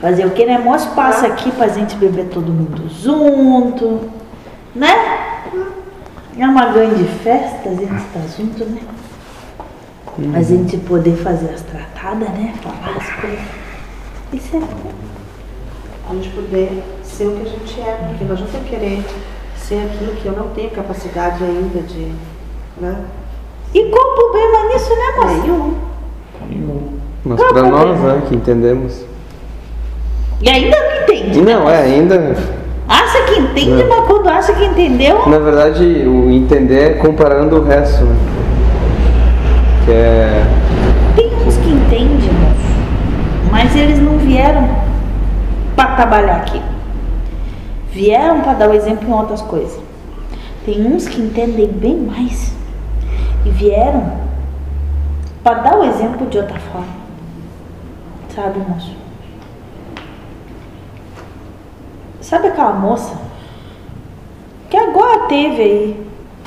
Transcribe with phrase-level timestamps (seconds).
[0.00, 0.58] Fazer o que, né?
[0.58, 4.10] Mostra passa aqui pra gente beber todo mundo junto,
[4.74, 4.92] né?
[6.38, 8.82] É uma grande festa, a gente tá junto, né?
[10.34, 12.54] A gente poder fazer as tratadas, né?
[12.62, 13.46] Falar as coisas.
[14.32, 14.92] Isso é bom.
[16.10, 19.04] A gente poder ser o que a gente é, porque não adianta eu querer
[19.56, 22.12] ser aquilo que eu não tenho capacidade ainda de.
[22.78, 23.04] Né?
[23.74, 25.42] E qual o problema nisso, né, moça?
[26.48, 26.98] Nenhum.
[27.24, 29.04] Mas Qual pra o nós, né, que entendemos.
[30.40, 31.40] E ainda não entende.
[31.40, 32.36] né, Não, é, ainda.
[32.88, 33.88] Acha que entende, Não.
[33.88, 38.16] mas quando acha que entendeu, Na verdade, o entender é comparando o resto, né?
[39.84, 40.44] Que é.
[41.16, 42.30] tem uns que entendem.
[43.50, 44.68] Mas eles não vieram
[45.74, 46.60] para trabalhar aqui.
[47.92, 49.80] Vieram para dar o exemplo em outras coisas.
[50.64, 52.52] Tem uns que entendem bem mais.
[53.44, 54.12] E vieram
[55.42, 56.88] para dar o exemplo de outra forma.
[58.34, 58.92] Sabe, moço?
[62.26, 63.14] Sabe aquela moça
[64.68, 66.06] que agora teve aí,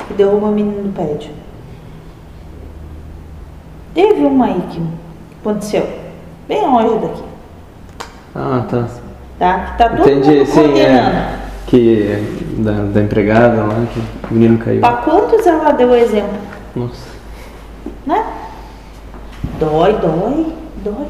[0.10, 1.32] que derrubou o menino do prédio?
[3.94, 4.84] Teve uma aí que
[5.40, 5.88] aconteceu,
[6.50, 7.24] bem longe daqui,
[8.36, 8.88] Ah, tá.
[9.40, 9.60] tá?
[9.72, 11.40] Que tá todo Entendi, mundo sim, é.
[11.66, 12.40] Que.
[12.58, 14.82] Da, da empregada lá, que o menino caiu.
[14.82, 16.38] Pra quantos ela deu exemplo,
[16.76, 17.08] Nossa.
[18.06, 18.26] né?
[19.58, 21.08] Dói, dói, dói.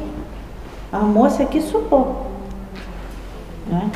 [0.92, 2.28] A moça aqui supou,
[3.66, 3.90] né?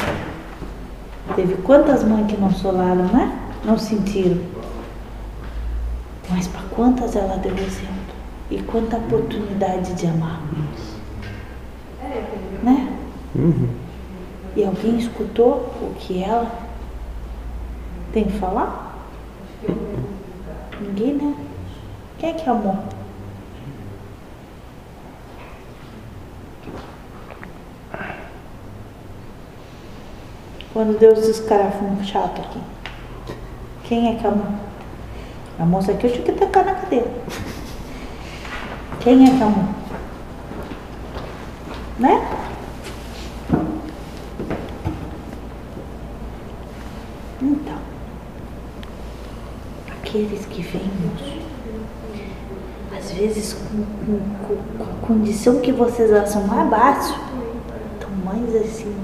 [1.37, 3.37] Teve quantas mães que não solaram, né?
[3.65, 4.39] Não sentiram.
[6.31, 8.15] Mas para quantas ela deu exemplo?
[8.51, 10.41] E quanta oportunidade de amar.
[12.63, 12.97] Né?
[13.35, 13.69] Uhum.
[14.57, 16.51] E alguém escutou o que ela
[18.13, 18.97] tem que falar?
[20.81, 21.35] Ninguém, né?
[22.19, 22.79] Quem é que amou?
[30.75, 32.61] Quando Deus descarafou chato aqui.
[33.85, 34.47] Quem é que amou?
[35.59, 37.11] A moça aqui eu tinha que tacar na cadeira.
[39.01, 39.69] Quem é que amou?
[41.99, 42.29] Né?
[47.43, 47.77] Então,
[50.01, 50.91] aqueles que vêm,
[52.97, 57.15] às vezes com- com- com a condição que vocês acham mais baixo,
[57.95, 58.95] estão mais assim,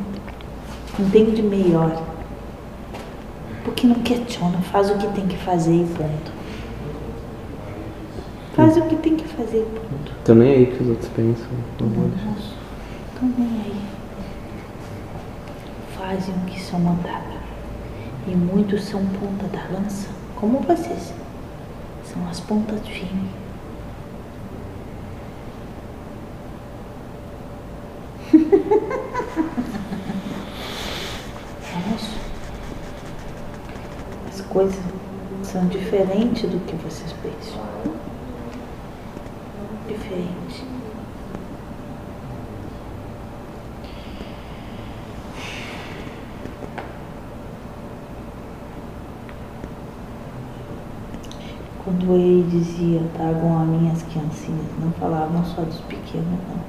[1.00, 2.03] não tem de melhor.
[3.65, 6.33] Porque não questiona, faz o que tem que fazer e ponto.
[8.55, 10.12] Faz o que tem que fazer e ponto.
[10.25, 11.49] Tô nem aí que os outros pensam.
[11.81, 12.61] Não vou deixar.
[13.38, 13.81] Nem aí.
[15.97, 17.41] Fazem o que são mandados.
[18.27, 21.12] E muitos são ponta da lança, como vocês.
[22.05, 23.31] São as pontas firmes.
[31.72, 32.19] Moço,
[34.28, 34.78] as coisas
[35.44, 37.60] são diferentes do que vocês pensam.
[39.88, 40.64] Diferente.
[51.84, 56.60] Quando ele dizia, tragam as minhas criancinhas, não falavam só dos pequenos, não.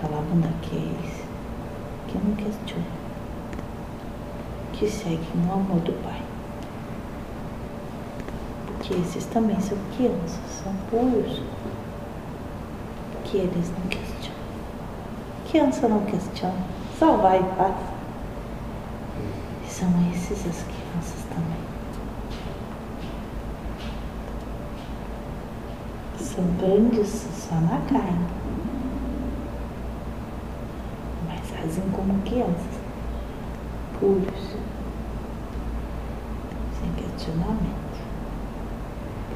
[0.00, 1.24] Falavam daqueles
[2.08, 2.99] que não questionam,
[4.80, 6.22] que seguem no amor do Pai.
[8.66, 11.42] Porque esses também são crianças, são puros,
[13.24, 14.40] que eles não questionam.
[15.50, 16.54] Criança não questiona,
[16.98, 17.74] só vai e faz.
[19.66, 21.60] E são esses as crianças também.
[26.18, 28.26] São grandes só na carne,
[31.28, 32.79] mas agem como crianças,
[34.00, 34.56] puros,
[36.80, 38.00] sem questionamento,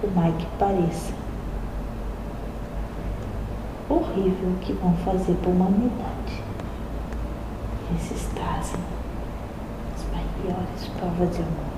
[0.01, 1.13] por mais que pareça
[3.89, 6.43] horrível o que vão fazer para a humanidade.
[7.97, 8.81] Esses trazem
[9.94, 11.75] as maiores provas de amor.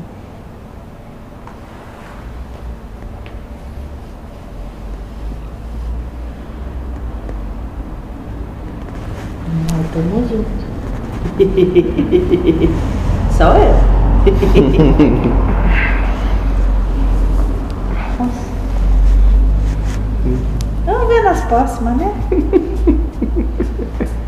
[13.36, 13.74] Só eu.
[20.86, 22.14] Vamos ver nas próximas, né?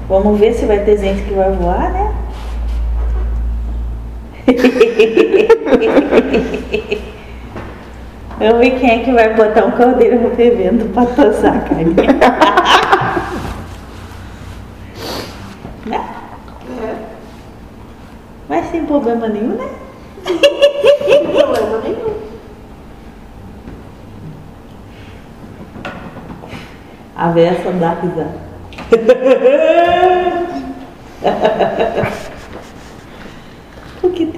[0.08, 2.12] Vamos ver se vai ter gente que vai voar, né?
[8.38, 11.96] Vamos ver quem é que vai botar um caldeirão fervendo pra tossar a carne.
[15.90, 16.00] É,
[18.48, 19.68] Mas sem problema nenhum, né?
[20.24, 22.14] tem problema nenhum.
[27.14, 27.28] A
[27.78, 28.48] dá risada.
[34.02, 34.37] o que